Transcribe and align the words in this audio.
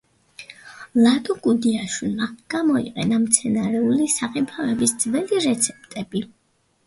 ლადო 0.99 1.33
გუდიაშვილმა 1.47 2.29
გამოიყენა 2.53 3.19
მცენარეული 3.25 4.09
საღებავების 4.15 4.95
ძველი 5.05 5.45
რეცეპტები. 5.45 6.25